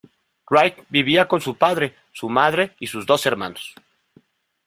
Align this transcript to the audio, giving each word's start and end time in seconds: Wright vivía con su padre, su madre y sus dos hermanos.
Wright 0.49 0.83
vivía 0.89 1.27
con 1.27 1.41
su 1.41 1.57
padre, 1.57 1.95
su 2.11 2.27
madre 2.27 2.75
y 2.79 2.87
sus 2.87 3.05
dos 3.05 3.23
hermanos. 3.27 3.75